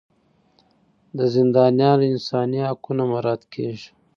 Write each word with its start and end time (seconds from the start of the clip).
د 1.17 1.19
زندانیانو 1.35 2.03
انساني 2.13 2.59
حقونه 2.67 3.03
مراعات 3.11 3.41
کیږي. 3.53 3.89